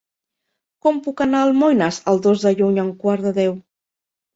Com 0.85 0.97
puc 1.09 1.21
anar 1.27 1.43
a 1.45 1.47
Almoines 1.51 2.03
el 2.15 2.25
dos 2.29 2.49
de 2.49 2.57
juny 2.65 2.85
a 2.85 2.87
un 2.91 2.95
quart 3.07 3.27
de 3.33 3.41
deu? 3.41 3.59